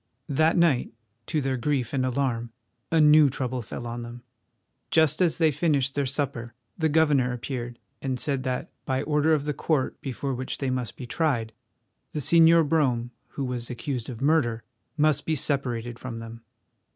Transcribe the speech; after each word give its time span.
That 0.29 0.57
night, 0.57 0.91
to 1.27 1.41
their 1.41 1.57
grief 1.57 1.93
and 1.93 2.03
alarm, 2.03 2.51
a 2.91 2.99
new 2.99 3.29
trouble 3.29 3.61
fell 3.61 3.85
on 3.85 4.01
them. 4.01 4.23
Just 4.89 5.21
as 5.21 5.37
they 5.37 5.51
finished 5.51 5.93
their 5.93 6.07
supper 6.07 6.55
the 6.75 6.89
governor 6.89 7.33
appeared 7.33 7.77
and 8.01 8.19
said 8.19 8.41
that, 8.41 8.71
by 8.83 9.03
order 9.03 9.31
of 9.35 9.45
the 9.45 9.53
Court 9.53 10.01
before 10.01 10.33
which 10.33 10.57
they 10.57 10.71
must 10.71 10.95
be 10.97 11.05
tried, 11.05 11.53
the 12.13 12.19
Señor 12.19 12.67
Brome, 12.67 13.11
who 13.37 13.45
was 13.45 13.69
accused 13.69 14.09
of 14.09 14.21
murder, 14.21 14.63
must 14.97 15.23
be 15.23 15.35
separated 15.35 15.99
from 15.99 16.17
them. 16.17 16.41